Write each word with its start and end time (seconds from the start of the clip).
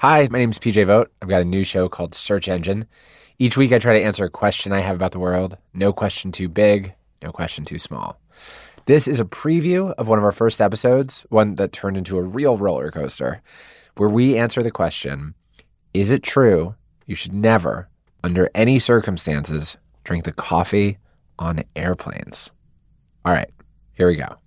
Hi, 0.00 0.26
my 0.30 0.38
name 0.38 0.48
is 0.48 0.58
PJ 0.58 0.86
Vogt. 0.86 1.12
I've 1.20 1.28
got 1.28 1.42
a 1.42 1.44
new 1.44 1.62
show 1.62 1.86
called 1.86 2.14
Search 2.14 2.48
Engine. 2.48 2.86
Each 3.38 3.58
week 3.58 3.70
I 3.70 3.78
try 3.78 3.92
to 3.92 4.02
answer 4.02 4.24
a 4.24 4.30
question 4.30 4.72
I 4.72 4.80
have 4.80 4.96
about 4.96 5.12
the 5.12 5.18
world. 5.18 5.58
No 5.74 5.92
question 5.92 6.32
too 6.32 6.48
big, 6.48 6.94
no 7.22 7.32
question 7.32 7.66
too 7.66 7.78
small. 7.78 8.18
This 8.86 9.06
is 9.06 9.20
a 9.20 9.26
preview 9.26 9.92
of 9.98 10.08
one 10.08 10.16
of 10.16 10.24
our 10.24 10.32
first 10.32 10.62
episodes, 10.62 11.26
one 11.28 11.56
that 11.56 11.72
turned 11.72 11.98
into 11.98 12.16
a 12.16 12.22
real 12.22 12.56
roller 12.56 12.90
coaster, 12.90 13.42
where 13.98 14.08
we 14.08 14.38
answer 14.38 14.62
the 14.62 14.70
question 14.70 15.34
Is 15.92 16.10
it 16.10 16.22
true 16.22 16.76
you 17.04 17.14
should 17.14 17.34
never, 17.34 17.90
under 18.24 18.48
any 18.54 18.78
circumstances, 18.78 19.76
drink 20.04 20.24
the 20.24 20.32
coffee 20.32 20.96
on 21.38 21.62
airplanes? 21.76 22.50
All 23.26 23.34
right, 23.34 23.50
here 23.92 24.06
we 24.06 24.16
go. 24.16 24.38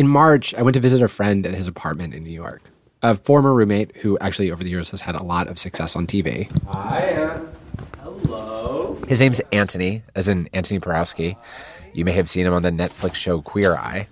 In 0.00 0.08
March, 0.08 0.54
I 0.54 0.62
went 0.62 0.72
to 0.76 0.80
visit 0.80 1.02
a 1.02 1.08
friend 1.08 1.46
at 1.46 1.52
his 1.52 1.68
apartment 1.68 2.14
in 2.14 2.24
New 2.24 2.30
York. 2.30 2.62
A 3.02 3.14
former 3.14 3.52
roommate 3.52 3.94
who 3.98 4.16
actually 4.18 4.50
over 4.50 4.64
the 4.64 4.70
years 4.70 4.88
has 4.88 5.02
had 5.02 5.14
a 5.14 5.22
lot 5.22 5.46
of 5.48 5.58
success 5.58 5.94
on 5.94 6.06
TV. 6.06 6.50
Hi. 6.68 7.38
Hello. 8.00 8.98
His 9.06 9.20
name's 9.20 9.42
Antoni, 9.52 10.00
as 10.14 10.26
in 10.26 10.46
Antoni 10.54 10.80
Porowski. 10.80 11.36
You 11.92 12.06
may 12.06 12.12
have 12.12 12.30
seen 12.30 12.46
him 12.46 12.54
on 12.54 12.62
the 12.62 12.70
Netflix 12.70 13.16
show 13.16 13.42
Queer 13.42 13.76
Eye. 13.76 14.08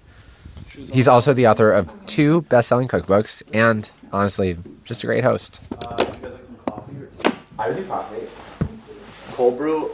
He's 0.93 1.09
also 1.09 1.33
the 1.33 1.47
author 1.47 1.73
of 1.73 1.95
two 2.05 2.43
best 2.43 2.69
selling 2.69 2.87
cookbooks 2.87 3.43
and, 3.55 3.91
honestly, 4.13 4.59
just 4.85 5.03
a 5.05 5.07
great 5.07 5.25
host. 5.25 5.59
Uh, 5.73 5.97
you 5.99 6.05
guys 6.05 6.23
like 6.23 6.45
some 6.45 6.57
coffee 6.67 6.97
or 6.97 7.07
tea? 7.07 7.33
I 7.59 7.69
would 7.69 7.77
do 7.79 7.87
coffee. 7.87 8.27
Cold 9.33 9.57
brew, 9.57 9.91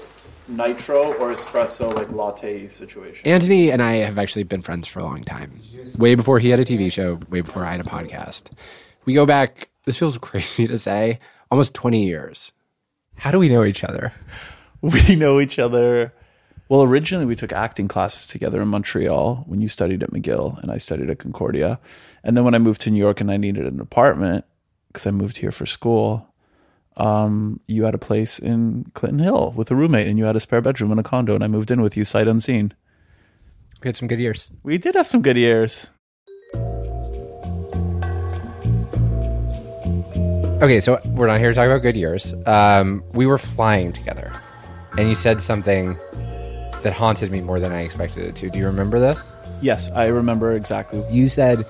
nitro, 0.48 1.14
or 1.14 1.33
espresso, 1.33 1.92
like 1.95 2.11
latte 2.11 2.69
situation. 2.69 3.27
Anthony 3.27 3.70
and 3.70 3.83
I 3.83 3.97
have 3.97 4.19
actually 4.19 4.45
been 4.45 4.62
friends 4.62 4.89
for 4.89 5.01
a 5.01 5.05
long 5.05 5.25
time. 5.25 5.61
Way 5.98 6.14
before 6.14 6.39
he 6.39 6.51
had 6.51 6.61
a 6.61 6.64
TV 6.64 6.91
show, 6.92 7.20
way 7.28 7.41
before 7.41 7.64
I 7.64 7.73
had 7.73 7.81
a 7.81 7.84
podcast. 7.84 8.51
We 9.05 9.14
go 9.14 9.27
back, 9.27 9.69
this 9.84 9.98
feels 9.98 10.19
crazy 10.19 10.67
to 10.67 10.78
say, 10.78 11.20
almost 11.51 11.75
20 11.75 12.05
years. 12.05 12.53
How 13.17 13.31
do 13.31 13.39
we 13.39 13.48
know 13.48 13.64
each 13.64 13.84
other? 13.84 14.12
we 14.81 15.17
know 15.17 15.41
each 15.41 15.59
other. 15.59 16.12
Well, 16.69 16.83
originally 16.83 17.27
we 17.27 17.34
took 17.34 17.53
acting 17.53 17.89
classes 17.89 18.27
together 18.27 18.61
in 18.62 18.69
Montreal 18.69 19.45
when 19.47 19.61
you 19.61 19.69
studied 19.69 20.03
at 20.03 20.11
McGill 20.11 20.61
and 20.62 20.70
I 20.70 20.79
studied 20.79 21.11
at 21.11 21.19
Concordia. 21.19 21.79
And 22.23 22.36
then 22.36 22.45
when 22.45 22.55
I 22.55 22.58
moved 22.58 22.81
to 22.83 22.91
New 22.91 22.98
York 22.98 23.20
and 23.20 23.31
I 23.31 23.36
needed 23.36 23.67
an 23.67 23.81
apartment 23.81 24.45
because 24.89 25.06
I 25.06 25.11
moved 25.11 25.36
here 25.36 25.53
for 25.53 25.67
school, 25.67 26.34
um, 26.97 27.61
you 27.67 27.84
had 27.84 27.95
a 27.95 27.98
place 27.98 28.39
in 28.39 28.91
Clinton 28.95 29.19
Hill 29.19 29.53
with 29.56 29.70
a 29.70 29.75
roommate 29.75 30.06
and 30.06 30.19
you 30.19 30.25
had 30.25 30.37
a 30.37 30.41
spare 30.41 30.61
bedroom 30.61 30.92
in 30.92 30.98
a 30.98 31.03
condo 31.03 31.34
and 31.34 31.42
I 31.42 31.48
moved 31.48 31.70
in 31.70 31.81
with 31.83 31.97
you 31.97 32.05
sight 32.05 32.28
unseen. 32.28 32.73
We 33.83 33.89
had 33.89 33.97
some 33.97 34.09
good 34.09 34.20
years. 34.20 34.48
We 34.62 34.78
did 34.78 34.95
have 34.95 35.06
some 35.06 35.23
good 35.23 35.36
years. 35.36 35.91
Okay, 40.62 40.81
so 40.81 40.98
we're 41.09 41.27
not 41.27 41.41
here 41.41 41.51
to 41.51 41.55
talk 41.55 41.67
about 41.67 41.83
good 41.83 41.97
years. 41.97 42.33
Um, 42.47 43.05
we 43.12 43.27
were 43.27 43.36
flying 43.36 43.92
together, 43.92 44.33
and 44.97 45.11
you 45.11 45.14
said 45.14 45.42
something 45.42 45.98
that 46.83 46.95
haunted 46.95 47.31
me 47.31 47.42
more 47.42 47.61
than 47.61 47.73
I 47.73 47.83
expected 47.83 48.24
it 48.24 48.36
to. 48.36 48.48
Do 48.48 48.57
you 48.57 48.64
remember 48.64 48.98
this? 48.98 49.20
Yes, 49.61 49.90
I 49.90 50.07
remember 50.07 50.55
exactly. 50.55 51.05
You 51.11 51.29
said, 51.29 51.67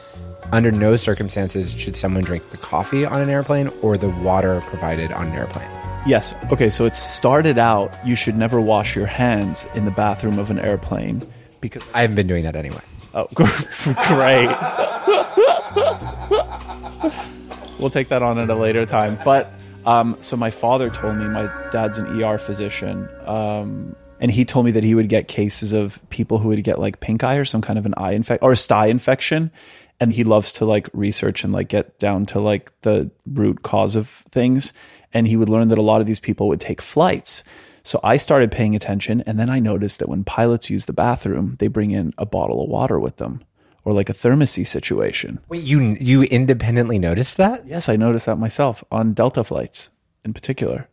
under 0.53 0.71
no 0.71 0.97
circumstances 0.97 1.72
should 1.75 1.97
someone 1.97 2.25
drink 2.25 2.50
the 2.50 2.56
coffee 2.56 3.05
on 3.05 3.21
an 3.21 3.31
airplane 3.31 3.69
or 3.82 3.97
the 3.97 4.09
water 4.09 4.60
provided 4.62 5.12
on 5.12 5.28
an 5.28 5.34
airplane. 5.34 5.69
Yes. 6.06 6.34
Okay, 6.53 6.69
so 6.71 6.84
it 6.84 6.94
started 6.94 7.59
out 7.59 7.94
you 8.05 8.15
should 8.15 8.37
never 8.37 8.60
wash 8.60 8.94
your 8.94 9.06
hands 9.06 9.66
in 9.75 9.84
the 9.84 9.91
bathroom 9.91 10.38
of 10.38 10.50
an 10.50 10.59
airplane 10.59 11.22
because 11.60 11.82
I 11.94 12.03
haven't 12.03 12.16
been 12.16 12.27
doing 12.27 12.44
that 12.44 12.56
anyway. 12.56 12.82
Oh, 13.15 13.27
great. 13.34 14.49
we'll 17.78 17.91
take 17.91 18.09
that 18.09 18.22
on 18.22 18.38
at 18.38 18.50
a 18.50 18.55
later 18.55 18.84
time. 18.84 19.19
But 19.25 19.53
um, 19.87 20.16
so 20.21 20.37
my 20.37 20.50
father 20.50 20.91
told 20.91 21.16
me, 21.16 21.26
my 21.26 21.50
dad's 21.71 21.99
an 21.99 22.22
ER 22.22 22.38
physician, 22.38 23.09
um, 23.26 23.94
and 24.21 24.31
he 24.31 24.44
told 24.44 24.66
me 24.66 24.72
that 24.72 24.84
he 24.84 24.94
would 24.94 25.09
get 25.09 25.28
cases 25.28 25.72
of 25.72 26.00
people 26.11 26.38
who 26.38 26.49
would 26.49 26.62
get 26.65 26.78
like 26.78 27.00
pink 27.00 27.22
eye 27.25 27.37
or 27.37 27.44
some 27.44 27.61
kind 27.61 27.78
of 27.78 27.87
an 27.87 27.94
eye 27.97 28.12
infection 28.12 28.44
or 28.44 28.53
a 28.53 28.56
sty 28.56 28.87
infection. 28.87 29.50
And 30.00 30.12
he 30.12 30.25
loves 30.25 30.53
to 30.55 30.65
like 30.65 30.88
research 30.93 31.44
and 31.44 31.53
like 31.53 31.69
get 31.69 31.99
down 31.99 32.27
to 32.27 32.41
like 32.41 32.72
the 32.82 33.10
root 33.27 33.62
cause 33.62 33.97
of 33.97 34.09
things. 34.31 34.72
And 35.12 35.28
he 35.28 35.37
would 35.37 35.49
learn 35.49 35.69
that 35.69 35.78
a 35.78 35.82
lot 35.82 36.00
of 36.00 36.06
these 36.06 36.21
people 36.21 36.49
would 36.49 36.60
take 36.60 36.82
flights. 36.82 37.44
So 37.84 38.00
I 38.03 38.16
started 38.16 38.50
paying 38.50 38.75
attention, 38.75 39.21
and 39.27 39.38
then 39.38 39.50
I 39.50 39.59
noticed 39.59 39.99
that 39.99 40.09
when 40.09 40.25
pilots 40.25 40.71
use 40.71 40.87
the 40.87 40.94
bathroom, 40.94 41.56
they 41.59 41.69
bring 41.69 41.91
in 41.91 42.15
a 42.16 42.25
bottle 42.25 42.65
of 42.65 42.71
water 42.71 42.99
with 42.99 43.19
them, 43.19 43.44
or 43.84 43.93
like 43.93 44.09
a 44.09 44.15
thermosy 44.15 44.66
situation. 44.66 45.38
Wait, 45.50 45.62
you 45.62 45.81
you 46.00 46.22
independently 46.22 46.99
noticed 46.99 47.37
that? 47.37 47.66
Yes, 47.66 47.91
I 47.91 47.97
noticed 47.97 48.25
that 48.25 48.37
myself 48.37 48.82
on 48.91 49.12
Delta 49.12 49.44
flights 49.44 49.91
in 50.25 50.32
particular. 50.32 50.88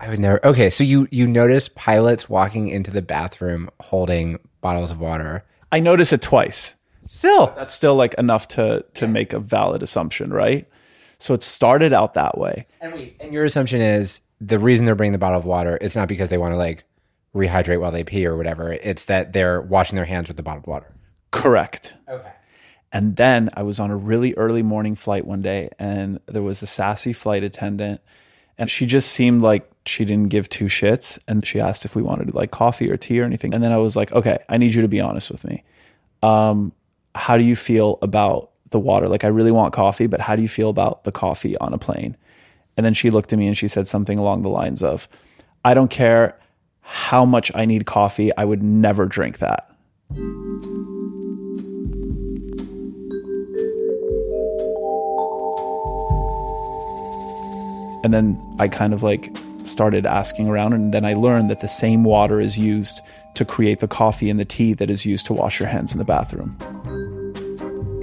I 0.00 0.10
would 0.10 0.18
never. 0.18 0.44
Okay, 0.44 0.68
so 0.68 0.82
you 0.82 1.06
you 1.12 1.28
notice 1.28 1.68
pilots 1.68 2.28
walking 2.28 2.68
into 2.68 2.90
the 2.90 3.00
bathroom 3.00 3.70
holding 3.80 4.40
bottles 4.60 4.90
of 4.90 5.00
water. 5.00 5.44
I 5.70 5.78
noticed 5.78 6.12
it 6.12 6.22
twice. 6.22 6.74
Still, 7.06 7.52
That's 7.56 7.72
still 7.72 7.96
like 7.96 8.14
enough 8.14 8.48
to 8.48 8.84
to 8.94 9.06
make 9.08 9.32
a 9.32 9.38
valid 9.38 9.82
assumption, 9.82 10.32
right? 10.32 10.68
So 11.18 11.34
it 11.34 11.42
started 11.42 11.92
out 11.92 12.14
that 12.14 12.38
way. 12.38 12.66
and 12.80 12.92
wait, 12.92 13.16
and 13.20 13.32
your 13.32 13.44
assumption 13.44 13.80
is 13.80 14.20
the 14.40 14.58
reason 14.58 14.84
they're 14.84 14.94
bringing 14.94 15.12
the 15.12 15.18
bottle 15.18 15.38
of 15.38 15.44
water. 15.44 15.78
It's 15.80 15.96
not 15.96 16.08
because 16.08 16.28
they 16.28 16.38
want 16.38 16.52
to 16.52 16.58
like 16.58 16.84
rehydrate 17.34 17.80
while 17.80 17.92
they 17.92 18.04
pee 18.04 18.26
or 18.26 18.36
whatever. 18.36 18.72
It's 18.72 19.06
that 19.06 19.32
they're 19.32 19.60
washing 19.60 19.96
their 19.96 20.04
hands 20.04 20.28
with 20.28 20.36
the 20.36 20.42
bottled 20.42 20.66
water. 20.66 20.92
Correct. 21.30 21.94
Okay. 22.08 22.32
And 22.92 23.16
then 23.16 23.50
I 23.54 23.62
was 23.62 23.80
on 23.80 23.90
a 23.90 23.96
really 23.96 24.34
early 24.34 24.62
morning 24.62 24.94
flight 24.94 25.26
one 25.26 25.42
day, 25.42 25.68
and 25.80 26.20
there 26.26 26.42
was 26.42 26.62
a 26.62 26.66
sassy 26.66 27.12
flight 27.12 27.42
attendant, 27.42 28.00
and 28.56 28.70
she 28.70 28.86
just 28.86 29.10
seemed 29.10 29.42
like 29.42 29.68
she 29.84 30.04
didn't 30.04 30.28
give 30.28 30.48
two 30.48 30.66
shits. 30.66 31.18
And 31.26 31.44
she 31.44 31.58
asked 31.58 31.84
if 31.84 31.96
we 31.96 32.02
wanted 32.02 32.32
like 32.34 32.52
coffee 32.52 32.88
or 32.88 32.96
tea 32.96 33.20
or 33.20 33.24
anything. 33.24 33.52
And 33.52 33.64
then 33.64 33.72
I 33.72 33.78
was 33.78 33.96
like, 33.96 34.12
okay, 34.12 34.38
I 34.48 34.58
need 34.58 34.74
you 34.74 34.82
to 34.82 34.88
be 34.88 35.00
honest 35.00 35.30
with 35.30 35.44
me. 35.44 35.64
Um, 36.22 36.72
how 37.14 37.36
do 37.36 37.44
you 37.44 37.56
feel 37.56 37.98
about 38.02 38.50
the 38.70 38.78
water? 38.78 39.08
Like, 39.08 39.24
I 39.24 39.28
really 39.28 39.52
want 39.52 39.72
coffee, 39.72 40.06
but 40.06 40.20
how 40.20 40.36
do 40.36 40.42
you 40.42 40.48
feel 40.48 40.70
about 40.70 41.04
the 41.04 41.12
coffee 41.12 41.56
on 41.58 41.72
a 41.72 41.78
plane? 41.78 42.16
And 42.76 42.84
then 42.84 42.94
she 42.94 43.10
looked 43.10 43.32
at 43.32 43.38
me 43.38 43.46
and 43.46 43.56
she 43.56 43.68
said 43.68 43.86
something 43.86 44.18
along 44.18 44.42
the 44.42 44.48
lines 44.48 44.82
of, 44.82 45.08
I 45.64 45.74
don't 45.74 45.90
care 45.90 46.38
how 46.80 47.24
much 47.24 47.50
I 47.54 47.64
need 47.64 47.86
coffee, 47.86 48.34
I 48.36 48.44
would 48.44 48.62
never 48.62 49.06
drink 49.06 49.38
that. 49.38 49.70
And 58.04 58.12
then 58.12 58.38
I 58.58 58.68
kind 58.68 58.92
of 58.92 59.02
like 59.02 59.34
started 59.62 60.04
asking 60.04 60.48
around, 60.48 60.74
and 60.74 60.92
then 60.92 61.06
I 61.06 61.14
learned 61.14 61.50
that 61.50 61.60
the 61.60 61.68
same 61.68 62.04
water 62.04 62.38
is 62.38 62.58
used 62.58 63.00
to 63.34 63.46
create 63.46 63.80
the 63.80 63.88
coffee 63.88 64.28
and 64.28 64.38
the 64.38 64.44
tea 64.44 64.74
that 64.74 64.90
is 64.90 65.06
used 65.06 65.24
to 65.26 65.32
wash 65.32 65.58
your 65.58 65.70
hands 65.70 65.92
in 65.92 65.98
the 65.98 66.04
bathroom. 66.04 66.58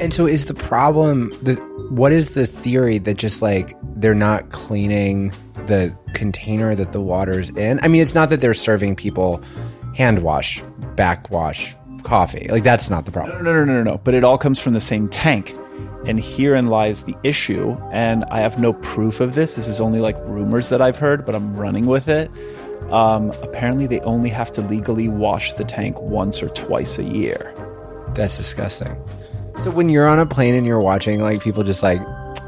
And 0.01 0.11
so 0.11 0.25
is 0.25 0.47
the 0.47 0.55
problem 0.55 1.29
the 1.43 1.55
what 1.91 2.11
is 2.11 2.33
the 2.33 2.47
theory 2.47 2.97
that 2.97 3.17
just 3.17 3.43
like 3.43 3.77
they're 3.95 4.15
not 4.15 4.49
cleaning 4.49 5.31
the 5.67 5.95
container 6.15 6.73
that 6.73 6.91
the 6.91 6.99
water's 6.99 7.51
in? 7.51 7.79
I 7.83 7.87
mean, 7.87 8.01
it's 8.01 8.15
not 8.15 8.31
that 8.31 8.41
they're 8.41 8.55
serving 8.55 8.95
people 8.95 9.43
hand 9.95 10.23
wash, 10.23 10.63
backwash 10.95 11.75
coffee. 12.01 12.47
Like 12.49 12.63
that's 12.63 12.89
not 12.89 13.05
the 13.05 13.11
problem. 13.11 13.43
No, 13.43 13.53
no, 13.53 13.63
no, 13.63 13.83
no, 13.83 13.91
no. 13.91 13.97
But 13.99 14.15
it 14.15 14.23
all 14.23 14.39
comes 14.39 14.59
from 14.59 14.73
the 14.73 14.81
same 14.81 15.07
tank. 15.07 15.55
And 16.07 16.19
herein 16.19 16.65
lies 16.65 17.03
the 17.03 17.15
issue. 17.23 17.77
And 17.91 18.25
I 18.31 18.39
have 18.39 18.59
no 18.59 18.73
proof 18.73 19.19
of 19.19 19.35
this. 19.35 19.55
This 19.55 19.67
is 19.67 19.79
only 19.79 19.99
like 19.99 20.17
rumors 20.21 20.69
that 20.69 20.81
I've 20.81 20.97
heard, 20.97 21.27
but 21.27 21.35
I'm 21.35 21.55
running 21.55 21.85
with 21.85 22.07
it. 22.07 22.31
Um, 22.91 23.29
apparently, 23.43 23.85
they 23.85 23.99
only 23.99 24.29
have 24.29 24.51
to 24.53 24.61
legally 24.61 25.09
wash 25.09 25.53
the 25.53 25.63
tank 25.63 26.01
once 26.01 26.41
or 26.41 26.49
twice 26.49 26.97
a 26.97 27.03
year. 27.03 27.53
That's 28.15 28.35
disgusting. 28.35 28.97
So 29.59 29.69
when 29.69 29.89
you're 29.89 30.07
on 30.07 30.19
a 30.19 30.25
plane 30.25 30.55
and 30.55 30.65
you're 30.65 30.79
watching 30.79 31.21
like 31.21 31.41
people 31.41 31.63
just 31.63 31.83
like 31.83 32.01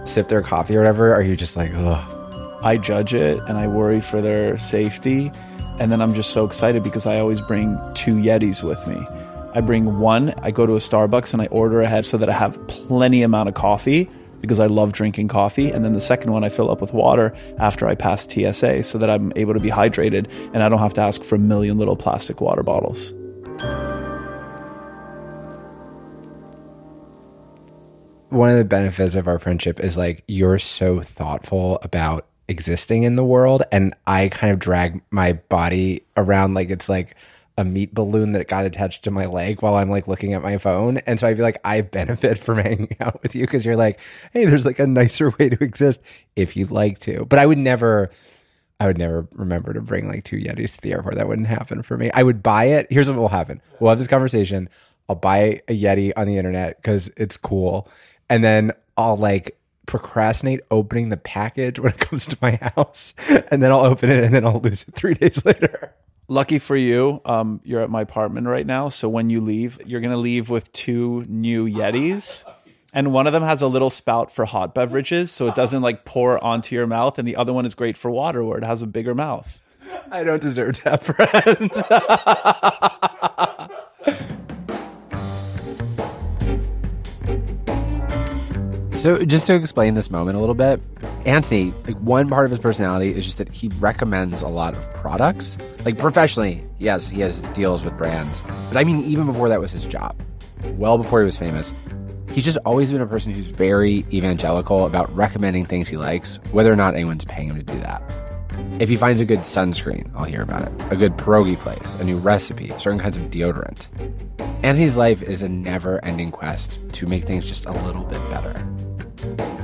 sip 0.06 0.30
their 0.30 0.42
coffee 0.42 0.76
or 0.76 0.80
whatever, 0.80 1.14
are 1.14 1.22
you 1.22 1.36
just 1.36 1.56
like, 1.56 1.72
ugh? 1.76 2.10
I 2.64 2.78
judge 2.78 3.14
it 3.14 3.40
and 3.48 3.58
I 3.58 3.68
worry 3.68 4.02
for 4.02 4.22
their 4.22 4.58
safety. 4.58 5.32
And 5.80 5.92
then 5.92 6.02
I'm 6.02 6.14
just 6.14 6.32
so 6.32 6.46
excited 6.46 6.82
because 6.82 7.06
I 7.06 7.20
always 7.20 7.42
bring 7.42 7.78
two 7.94 8.16
Yetis 8.16 8.64
with 8.64 8.86
me. 8.88 9.06
I 9.54 9.62
bring 9.62 10.00
one, 10.00 10.34
I 10.42 10.50
go 10.50 10.66
to 10.66 10.74
a 10.74 10.80
Starbucks 10.80 11.34
and 11.34 11.42
I 11.42 11.48
order 11.48 11.82
ahead 11.82 12.06
so 12.06 12.18
that 12.18 12.30
I 12.30 12.34
have 12.34 12.60
plenty 12.68 13.22
amount 13.22 13.50
of 13.50 13.56
coffee 13.56 14.10
because 14.42 14.60
I 14.60 14.66
love 14.66 14.94
drinking 14.94 15.28
coffee. 15.28 15.70
And 15.70 15.86
then 15.86 15.94
the 15.94 16.02
second 16.02 16.32
one 16.32 16.44
I 16.44 16.50
fill 16.50 16.72
up 16.72 16.82
with 16.82 16.94
water 16.94 17.36
after 17.60 17.88
I 17.88 17.96
pass 17.96 18.28
TSA 18.28 18.84
so 18.84 18.98
that 18.98 19.10
I'm 19.10 19.32
able 19.36 19.54
to 19.54 19.60
be 19.60 19.70
hydrated 19.70 20.32
and 20.54 20.64
I 20.64 20.70
don't 20.70 20.80
have 20.80 20.94
to 20.96 21.02
ask 21.02 21.22
for 21.22 21.36
a 21.36 21.40
million 21.40 21.78
little 21.78 21.96
plastic 21.96 22.42
water 22.42 22.64
bottles. 22.64 23.14
One 28.34 28.50
of 28.50 28.58
the 28.58 28.66
benefits 28.66 29.16
of 29.16 29.28
our 29.28 29.38
friendship 29.40 29.80
is 29.80 29.96
like 29.96 30.24
you're 30.28 30.60
so 30.60 31.02
thoughtful 31.02 31.80
about 31.84 32.28
existing 32.48 33.04
in 33.04 33.16
the 33.16 33.24
world 33.24 33.64
and 33.72 33.96
I 34.06 34.30
kind 34.30 34.52
of 34.52 34.60
drag 34.60 35.02
my 35.12 35.34
body 35.34 36.04
around 36.18 36.56
like 36.56 36.70
it's 36.70 36.90
like 36.90 37.16
a 37.58 37.64
meat 37.64 37.94
balloon 37.94 38.32
that 38.34 38.48
got 38.48 38.66
attached 38.66 39.04
to 39.04 39.12
my 39.12 39.26
leg 39.28 39.62
while 39.62 39.76
I'm 39.76 39.90
like 39.90 40.08
looking 40.08 40.34
at 40.34 40.42
my 40.42 40.58
phone. 40.58 40.98
And 41.00 41.20
so 41.20 41.28
I 41.28 41.36
feel 41.36 41.44
like 41.44 41.62
I 41.64 41.82
benefit 41.82 42.38
from 42.40 42.58
hanging 42.58 42.96
out 43.00 43.22
with 43.22 43.36
you 43.36 43.42
because 43.42 43.66
you're 43.66 43.76
like, 43.76 44.00
hey, 44.32 44.46
there's 44.46 44.66
like 44.66 44.80
a 44.80 44.88
nicer 44.88 45.30
way 45.40 45.50
to 45.50 45.64
exist 45.64 46.02
if 46.36 46.58
you'd 46.58 46.72
like 46.72 47.00
to. 47.00 47.26
But 47.26 47.40
I 47.40 47.46
would 47.46 47.60
never, 47.60 48.10
I 48.80 48.88
would 48.88 48.98
never 48.98 49.28
remember 49.32 49.74
to 49.74 49.82
bring 49.82 50.08
like 50.08 50.24
two 50.24 50.38
Yetis 50.38 50.76
to 50.76 50.82
the 50.82 50.94
airport. 50.94 51.16
That 51.16 51.28
wouldn't 51.28 51.48
happen 51.48 51.84
for 51.84 51.98
me. 51.98 52.10
I 52.12 52.24
would 52.24 52.42
buy 52.42 52.66
it. 52.66 52.88
Here's 52.90 53.10
what 53.10 53.20
will 53.20 53.28
happen 53.30 53.62
we'll 53.80 53.90
have 53.90 54.00
this 54.00 54.08
conversation. 54.08 54.70
I'll 55.10 55.16
buy 55.18 55.62
a 55.68 55.78
Yeti 55.78 56.14
on 56.16 56.28
the 56.28 56.38
internet 56.38 56.78
because 56.82 57.12
it's 57.18 57.38
cool. 57.38 57.90
And 58.30 58.44
then 58.44 58.74
I'll 58.98 59.18
like 59.18 59.58
procrastinate 59.86 60.62
opening 60.72 61.10
the 61.10 61.18
package 61.18 61.80
when 61.80 61.92
it 61.92 62.00
comes 62.00 62.26
to 62.28 62.38
my 62.42 62.60
house. 62.76 63.14
And 63.52 63.62
then 63.62 63.72
I'll 63.72 63.82
open 63.86 64.10
it 64.10 64.24
and 64.24 64.34
then 64.34 64.46
I'll 64.46 64.60
lose 64.60 64.86
it 64.88 64.96
three 64.96 65.14
days 65.16 65.44
later. 65.46 65.94
Lucky 66.28 66.58
for 66.58 66.76
you, 66.76 67.22
um, 67.26 67.60
you're 67.64 67.82
at 67.82 67.90
my 67.90 68.02
apartment 68.02 68.48
right 68.48 68.66
now. 68.66 68.90
So 68.90 69.10
when 69.10 69.30
you 69.30 69.42
leave, 69.42 69.80
you're 69.86 70.02
going 70.02 70.12
to 70.12 70.18
leave 70.18 70.50
with 70.50 70.72
two 70.72 71.26
new 71.28 71.70
Yetis. 71.70 72.46
And 72.96 73.12
one 73.12 73.26
of 73.26 73.34
them 73.34 73.42
has 73.42 73.64
a 73.64 73.68
little 73.68 73.90
spout 73.90 74.32
for 74.32 74.46
hot 74.46 74.76
beverages, 74.76 75.32
so 75.32 75.48
it 75.48 75.56
doesn't 75.56 75.82
like 75.82 76.06
pour 76.06 76.42
onto 76.44 76.76
your 76.76 76.86
mouth. 76.86 77.18
And 77.18 77.28
the 77.28 77.38
other 77.38 77.52
one 77.52 77.66
is 77.66 77.74
great 77.74 77.98
for 77.98 78.12
water, 78.12 78.44
where 78.44 78.60
it 78.60 78.64
has 78.64 78.84
a 78.84 78.86
bigger 78.86 79.16
mouth. 79.16 79.60
I 80.12 80.24
don't 80.24 80.40
deserve 80.40 80.76
to 80.84 80.92
have 80.92 81.02
friends. 81.02 81.82
So, 89.04 89.26
just 89.26 89.48
to 89.48 89.56
explain 89.56 89.96
this 89.96 90.10
moment 90.10 90.38
a 90.38 90.40
little 90.40 90.56
bit, 90.56 90.80
Antoni, 91.26 91.74
like 91.86 91.98
one 91.98 92.30
part 92.30 92.46
of 92.46 92.52
his 92.52 92.60
personality 92.62 93.10
is 93.10 93.26
just 93.26 93.38
that 93.38 93.52
he 93.52 93.68
recommends 93.80 94.42
a 94.42 94.48
lot 94.48 94.78
of 94.78 94.94
products. 94.94 95.58
Like 95.84 95.98
professionally, 95.98 96.64
yes, 96.80 97.10
he 97.10 97.20
has 97.20 97.42
deals 97.52 97.84
with 97.84 97.98
brands. 97.98 98.42
But 98.70 98.78
I 98.78 98.86
mean, 98.86 99.04
even 99.04 99.26
before 99.26 99.50
that 99.50 99.60
was 99.60 99.74
his 99.74 99.86
job, 99.86 100.18
well 100.78 100.98
before 100.98 101.20
he 101.20 101.26
was 101.26 101.38
famous, 101.38 101.74
he's 102.32 102.46
just 102.46 102.58
always 102.66 102.94
been 102.94 103.02
a 103.02 103.06
person 103.06 103.34
who's 103.34 103.46
very 103.46 104.06
evangelical 104.14 104.86
about 104.86 105.14
recommending 105.14 105.66
things 105.66 105.90
he 105.90 105.98
likes, 105.98 106.40
whether 106.54 106.72
or 106.72 106.78
not 106.78 106.94
anyone's 106.94 107.26
paying 107.26 107.50
him 107.50 107.58
to 107.58 107.64
do 107.64 107.78
that. 107.80 108.02
If 108.80 108.88
he 108.88 108.96
finds 108.96 109.20
a 109.20 109.26
good 109.26 109.40
sunscreen, 109.40 110.10
I'll 110.16 110.24
hear 110.24 110.44
about 110.44 110.62
it. 110.62 110.94
A 110.94 110.96
good 110.96 111.18
pierogi 111.18 111.58
place, 111.58 111.94
a 111.96 112.06
new 112.06 112.20
recipe, 112.20 112.70
certain 112.78 113.00
kinds 113.00 113.18
of 113.18 113.24
deodorant. 113.24 113.86
Antoni's 114.62 114.96
life 114.96 115.22
is 115.22 115.42
a 115.42 115.50
never 115.50 116.02
ending 116.06 116.32
quest 116.32 116.80
to 116.94 117.06
make 117.06 117.26
things 117.26 117.46
just 117.46 117.66
a 117.66 117.74
little 117.74 118.06
bit 118.06 118.22
better. 118.30 118.66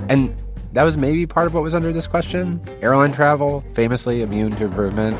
And 0.09 0.35
that 0.73 0.83
was 0.83 0.97
maybe 0.97 1.25
part 1.25 1.47
of 1.47 1.53
what 1.53 1.63
was 1.63 1.75
under 1.75 1.91
this 1.91 2.07
question. 2.07 2.61
Airline 2.81 3.11
travel, 3.11 3.61
famously 3.73 4.21
immune 4.21 4.51
to 4.57 4.65
improvement. 4.65 5.17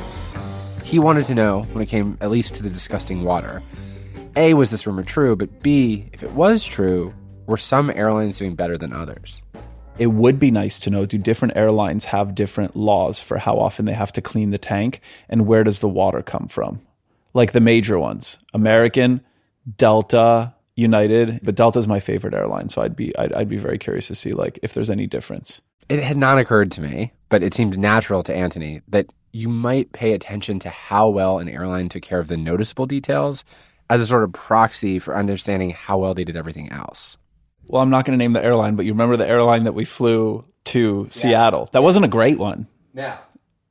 He 0.83 0.99
wanted 0.99 1.25
to 1.25 1.35
know, 1.35 1.63
when 1.73 1.83
it 1.83 1.87
came 1.87 2.17
at 2.21 2.31
least 2.31 2.55
to 2.55 2.63
the 2.63 2.69
disgusting 2.69 3.23
water, 3.23 3.61
A, 4.35 4.53
was 4.53 4.71
this 4.71 4.87
rumor 4.87 5.03
true? 5.03 5.35
But 5.35 5.61
B, 5.61 6.09
if 6.13 6.23
it 6.23 6.31
was 6.31 6.65
true, 6.65 7.13
were 7.45 7.57
some 7.57 7.89
airlines 7.89 8.37
doing 8.37 8.55
better 8.55 8.77
than 8.77 8.93
others? 8.93 9.41
It 9.97 10.07
would 10.07 10.39
be 10.39 10.49
nice 10.49 10.79
to 10.79 10.89
know 10.89 11.05
do 11.05 11.17
different 11.17 11.57
airlines 11.57 12.05
have 12.05 12.33
different 12.33 12.75
laws 12.75 13.19
for 13.19 13.37
how 13.37 13.59
often 13.59 13.85
they 13.85 13.93
have 13.93 14.13
to 14.13 14.21
clean 14.21 14.51
the 14.51 14.57
tank 14.57 15.01
and 15.27 15.45
where 15.45 15.63
does 15.63 15.79
the 15.79 15.89
water 15.89 16.21
come 16.21 16.47
from? 16.47 16.81
Like 17.33 17.51
the 17.51 17.59
major 17.59 17.99
ones 17.99 18.39
American, 18.53 19.21
Delta, 19.77 20.55
United, 20.79 21.39
but 21.43 21.55
Delta 21.55 21.79
is 21.79 21.87
my 21.87 21.99
favorite 21.99 22.33
airline, 22.33 22.69
so 22.69 22.81
I'd 22.81 22.95
be 22.95 23.15
I'd, 23.17 23.33
I'd 23.33 23.49
be 23.49 23.57
very 23.57 23.77
curious 23.77 24.07
to 24.07 24.15
see 24.15 24.33
like 24.33 24.59
if 24.63 24.73
there's 24.73 24.89
any 24.89 25.07
difference. 25.07 25.61
It 25.89 26.01
had 26.03 26.17
not 26.17 26.37
occurred 26.37 26.71
to 26.71 26.81
me, 26.81 27.13
but 27.29 27.43
it 27.43 27.53
seemed 27.53 27.77
natural 27.77 28.23
to 28.23 28.33
Antoni 28.33 28.81
that 28.87 29.07
you 29.31 29.49
might 29.49 29.91
pay 29.91 30.13
attention 30.13 30.59
to 30.59 30.69
how 30.69 31.09
well 31.09 31.39
an 31.39 31.49
airline 31.49 31.89
took 31.89 32.03
care 32.03 32.19
of 32.19 32.27
the 32.27 32.37
noticeable 32.37 32.85
details 32.85 33.43
as 33.89 34.01
a 34.01 34.05
sort 34.05 34.23
of 34.23 34.33
proxy 34.33 34.99
for 34.99 35.17
understanding 35.17 35.71
how 35.71 35.97
well 35.97 36.13
they 36.13 36.23
did 36.23 36.37
everything 36.37 36.71
else. 36.71 37.17
Well, 37.65 37.81
I'm 37.81 37.89
not 37.89 38.05
going 38.05 38.17
to 38.17 38.23
name 38.23 38.33
the 38.33 38.43
airline, 38.43 38.75
but 38.75 38.85
you 38.85 38.93
remember 38.93 39.17
the 39.17 39.27
airline 39.27 39.63
that 39.65 39.73
we 39.73 39.85
flew 39.85 40.45
to 40.65 41.07
Seattle? 41.09 41.69
That 41.71 41.83
wasn't 41.83 42.05
a 42.05 42.09
great 42.09 42.39
one. 42.39 42.67
Now, 42.93 43.19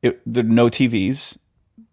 It, 0.03 0.21
there 0.27 0.45
were 0.45 0.51
no 0.51 0.67
TVs. 0.67 1.39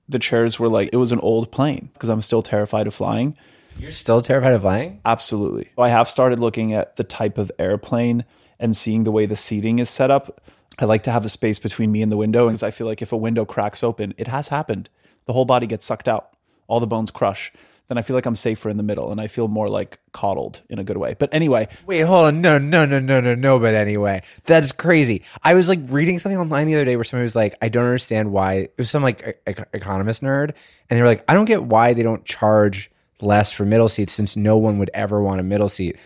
The 0.07 0.19
chairs 0.19 0.59
were 0.59 0.69
like 0.69 0.89
it 0.93 0.97
was 0.97 1.11
an 1.11 1.19
old 1.19 1.51
plane 1.51 1.89
because 1.93 2.09
I'm 2.09 2.21
still 2.21 2.43
terrified 2.43 2.85
of 2.85 2.93
flying. 2.93 3.35
You're 3.77 3.91
still 3.91 4.21
terrified 4.21 4.53
of 4.53 4.61
flying? 4.61 5.01
Absolutely. 5.05 5.69
I 5.77 5.89
have 5.89 6.09
started 6.09 6.39
looking 6.39 6.73
at 6.73 6.95
the 6.95 7.03
type 7.03 7.37
of 7.37 7.51
airplane 7.59 8.25
and 8.59 8.75
seeing 8.75 9.03
the 9.03 9.11
way 9.11 9.25
the 9.25 9.35
seating 9.35 9.79
is 9.79 9.89
set 9.89 10.11
up. 10.11 10.41
I 10.77 10.85
like 10.85 11.03
to 11.03 11.11
have 11.11 11.25
a 11.25 11.29
space 11.29 11.59
between 11.59 11.91
me 11.91 12.01
and 12.01 12.11
the 12.11 12.17
window 12.17 12.47
because 12.47 12.63
I 12.63 12.71
feel 12.71 12.87
like 12.87 13.01
if 13.01 13.11
a 13.11 13.17
window 13.17 13.45
cracks 13.45 13.83
open, 13.83 14.13
it 14.17 14.27
has 14.27 14.49
happened. 14.49 14.89
The 15.25 15.33
whole 15.33 15.45
body 15.45 15.67
gets 15.67 15.85
sucked 15.85 16.07
out, 16.07 16.29
all 16.67 16.79
the 16.79 16.87
bones 16.87 17.11
crush. 17.11 17.51
Then 17.87 17.99
I 17.99 18.01
feel 18.01 18.15
like 18.15 18.25
I'm 18.25 18.35
safer 18.35 18.67
in 18.69 18.77
the 18.77 18.83
middle 18.83 19.11
and 19.11 19.21
I 19.21 19.27
feel 19.27 19.47
more 19.47 19.69
like 19.69 19.99
coddled 20.11 20.61
in 20.69 20.79
a 20.79 20.83
good 20.83 20.97
way. 20.97 21.15
But 21.17 21.31
anyway, 21.31 21.67
Wait, 21.85 22.01
hold 22.01 22.25
on. 22.25 22.41
No, 22.41 22.57
no, 22.57 22.83
no, 22.83 22.99
no, 22.99 23.21
no, 23.21 23.35
no. 23.35 23.59
But 23.59 23.75
anyway, 23.75 24.23
that's 24.43 24.71
crazy. 24.71 25.21
I 25.43 25.53
was 25.53 25.69
like 25.69 25.79
reading 25.83 26.17
something 26.17 26.39
online 26.39 26.65
the 26.65 26.75
other 26.75 26.85
day 26.85 26.95
where 26.95 27.03
somebody 27.03 27.25
was 27.25 27.35
like, 27.35 27.55
I 27.61 27.69
don't 27.69 27.85
understand 27.85 28.31
why. 28.31 28.53
It 28.53 28.73
was 28.79 28.89
some 28.89 29.03
like 29.03 29.39
e- 29.47 29.53
economist 29.73 30.23
nerd. 30.23 30.55
And 30.89 30.97
they 30.97 31.01
were 31.01 31.07
like, 31.07 31.23
I 31.27 31.35
don't 31.35 31.45
get 31.45 31.63
why 31.63 31.93
they 31.93 32.01
don't 32.03 32.25
charge 32.25 32.89
less 33.21 33.51
for 33.51 33.65
middle 33.65 33.89
seats 33.89 34.13
since 34.13 34.35
no 34.35 34.57
one 34.57 34.79
would 34.79 34.91
ever 34.93 35.21
want 35.21 35.39
a 35.39 35.43
middle 35.43 35.69
seat. 35.69 35.97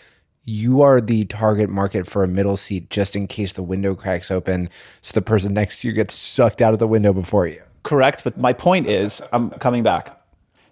You 0.46 0.82
are 0.82 1.00
the 1.02 1.26
target 1.26 1.70
market 1.70 2.08
for 2.08 2.24
a 2.24 2.28
middle 2.28 2.58
seat 2.58 2.90
just 2.90 3.16
in 3.16 3.28
case 3.28 3.54
the 3.54 3.64
window 3.64 3.96
cracks 3.96 4.32
open 4.32 4.70
so 5.02 5.14
the 5.14 5.22
person 5.22 5.54
next 5.54 5.82
to 5.82 5.88
you 5.88 5.94
gets 5.94 6.16
sucked 6.16 6.62
out 6.62 6.74
of 6.74 6.80
the 6.80 6.88
window 6.88 7.14
before 7.14 7.48
you. 7.48 7.62
correct. 7.84 8.24
But 8.24 8.38
my 8.38 8.54
point 8.54 8.88
is, 8.88 9.22
I'm 9.32 9.52
coming 9.52 9.84
back. 9.84 10.16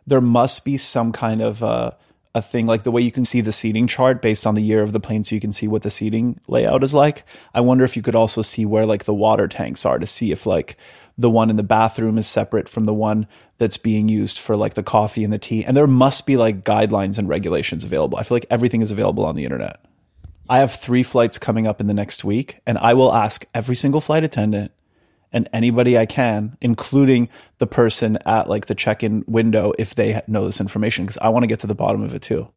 There 0.05 0.21
must 0.21 0.63
be 0.63 0.77
some 0.77 1.11
kind 1.11 1.41
of 1.41 1.63
uh, 1.63 1.91
a 2.37 2.41
thing 2.41 2.67
like 2.67 2.83
the 2.83 2.91
way 2.91 3.01
you 3.01 3.11
can 3.11 3.25
see 3.25 3.41
the 3.41 3.51
seating 3.51 3.87
chart 3.87 4.21
based 4.21 4.47
on 4.47 4.55
the 4.55 4.63
year 4.63 4.81
of 4.81 4.93
the 4.93 4.99
plane, 4.99 5.23
so 5.23 5.35
you 5.35 5.41
can 5.41 5.51
see 5.51 5.67
what 5.67 5.81
the 5.81 5.89
seating 5.89 6.39
layout 6.47 6.83
is 6.83 6.93
like. 6.93 7.23
I 7.53 7.61
wonder 7.61 7.83
if 7.83 7.95
you 7.95 8.01
could 8.01 8.15
also 8.15 8.41
see 8.41 8.65
where 8.65 8.85
like 8.85 9.03
the 9.05 9.13
water 9.13 9.47
tanks 9.47 9.85
are 9.85 9.99
to 9.99 10.07
see 10.07 10.31
if 10.31 10.45
like 10.45 10.77
the 11.17 11.29
one 11.29 11.49
in 11.49 11.55
the 11.55 11.63
bathroom 11.63 12.17
is 12.17 12.27
separate 12.27 12.69
from 12.69 12.85
the 12.85 12.93
one 12.93 13.27
that's 13.57 13.77
being 13.77 14.07
used 14.07 14.37
for 14.37 14.55
like 14.55 14.75
the 14.75 14.83
coffee 14.83 15.23
and 15.23 15.33
the 15.33 15.39
tea. 15.39 15.65
And 15.65 15.75
there 15.75 15.87
must 15.87 16.25
be 16.25 16.37
like 16.37 16.63
guidelines 16.63 17.17
and 17.17 17.27
regulations 17.27 17.83
available. 17.83 18.17
I 18.17 18.23
feel 18.23 18.35
like 18.35 18.45
everything 18.49 18.81
is 18.81 18.91
available 18.91 19.25
on 19.25 19.35
the 19.35 19.43
internet. 19.43 19.83
I 20.49 20.59
have 20.59 20.73
three 20.73 21.03
flights 21.03 21.37
coming 21.37 21.67
up 21.67 21.81
in 21.81 21.87
the 21.87 21.93
next 21.93 22.23
week, 22.23 22.59
and 22.65 22.77
I 22.77 22.93
will 22.93 23.13
ask 23.13 23.45
every 23.53 23.75
single 23.75 23.99
flight 23.99 24.23
attendant 24.23 24.71
and 25.33 25.49
anybody 25.53 25.97
I 25.97 26.05
can, 26.05 26.57
including 26.61 27.29
the 27.57 27.67
person 27.67 28.17
at 28.25 28.49
like 28.49 28.67
the 28.67 28.75
check-in 28.75 29.23
window, 29.27 29.73
if 29.77 29.95
they 29.95 30.21
know 30.27 30.45
this 30.45 30.61
information, 30.61 31.05
because 31.05 31.17
I 31.19 31.29
want 31.29 31.43
to 31.43 31.47
get 31.47 31.59
to 31.59 31.67
the 31.67 31.75
bottom 31.75 32.01
of 32.01 32.13
it 32.13 32.21
too. 32.21 32.47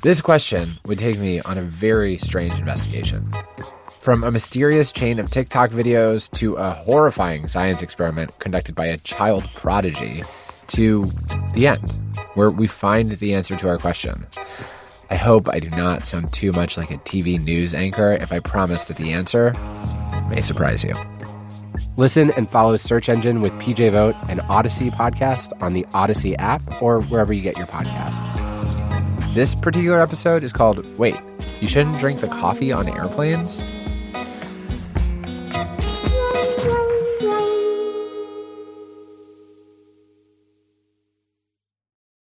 This 0.00 0.20
question 0.20 0.78
would 0.86 0.98
take 0.98 1.18
me 1.18 1.40
on 1.40 1.58
a 1.58 1.62
very 1.62 2.18
strange 2.18 2.54
investigation. 2.54 3.28
From 4.00 4.22
a 4.22 4.30
mysterious 4.30 4.92
chain 4.92 5.18
of 5.18 5.30
TikTok 5.30 5.70
videos 5.70 6.30
to 6.38 6.54
a 6.54 6.70
horrifying 6.70 7.48
science 7.48 7.82
experiment 7.82 8.38
conducted 8.38 8.74
by 8.74 8.86
a 8.86 8.96
child 8.98 9.50
prodigy 9.54 10.22
to 10.68 11.10
the 11.52 11.66
end, 11.66 11.98
where 12.34 12.50
we 12.50 12.66
find 12.66 13.12
the 13.12 13.34
answer 13.34 13.56
to 13.56 13.68
our 13.68 13.76
question. 13.76 14.26
I 15.10 15.16
hope 15.16 15.48
I 15.48 15.58
do 15.58 15.70
not 15.70 16.06
sound 16.06 16.32
too 16.32 16.52
much 16.52 16.76
like 16.76 16.90
a 16.90 16.98
TV 16.98 17.42
news 17.42 17.74
anchor 17.74 18.12
if 18.12 18.30
I 18.32 18.40
promise 18.40 18.84
that 18.84 18.98
the 18.98 19.12
answer 19.12 19.52
may 20.28 20.42
surprise 20.42 20.84
you. 20.84 20.94
Listen 21.96 22.30
and 22.32 22.48
follow 22.48 22.76
Search 22.76 23.08
Engine 23.08 23.40
with 23.40 23.52
PJ 23.54 23.90
Vogt 23.90 24.16
and 24.28 24.40
Odyssey 24.42 24.90
podcast 24.90 25.50
on 25.62 25.72
the 25.72 25.86
Odyssey 25.94 26.36
app 26.36 26.62
or 26.82 27.00
wherever 27.02 27.32
you 27.32 27.42
get 27.42 27.56
your 27.56 27.66
podcasts. 27.66 28.44
This 29.34 29.54
particular 29.54 29.98
episode 29.98 30.44
is 30.44 30.52
called 30.52 30.86
Wait, 30.98 31.16
You 31.60 31.68
Shouldn't 31.68 31.98
Drink 31.98 32.20
the 32.20 32.28
Coffee 32.28 32.70
on 32.70 32.88
Airplanes? 32.88 33.77